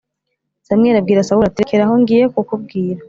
Samweli 0.67 0.97
abwira 0.99 1.25
Sawuli 1.27 1.45
ati 1.47 1.61
rekera 1.63 1.83
aho 1.85 1.93
Ngiye 2.01 2.25
kukubwira 2.33 2.99